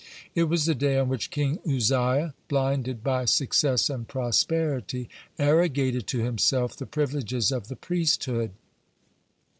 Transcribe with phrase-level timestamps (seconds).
[0.33, 6.23] It was the day on which King Uzziah, blinded by success and prosperity, arrogated to
[6.23, 8.49] himself the privileges of the priesthood.